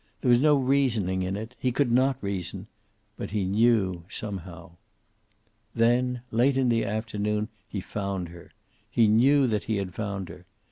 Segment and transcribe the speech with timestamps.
[0.21, 1.53] There was no reasoning in it.
[1.59, 2.65] He could not reason.
[3.17, 4.71] But he knew, somehow.
[5.75, 8.49] Then, late in the afternoon, he found her.
[8.89, 10.47] He knew that he had found her.